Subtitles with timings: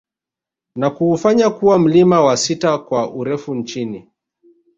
[0.75, 4.07] Na kuufanya kuwa mlima wa sita kwa urefu nchini